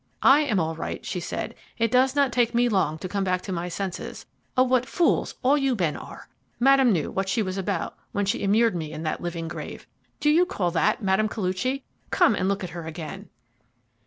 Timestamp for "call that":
10.43-11.03